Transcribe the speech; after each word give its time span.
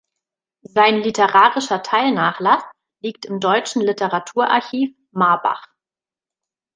Sein 0.63 1.01
literarischer 1.03 1.83
Teilnachlass 1.83 2.63
liegt 3.03 3.27
im 3.27 3.39
Deutschen 3.39 3.83
Literaturarchiv 3.83 4.97
Marbach. 5.11 5.67